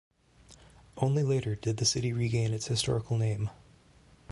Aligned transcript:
Only 0.97 1.21
later 1.21 1.53
did 1.53 1.77
the 1.77 1.85
city 1.85 2.11
regain 2.11 2.55
its 2.55 2.65
historical 2.65 3.17
name. 3.19 3.51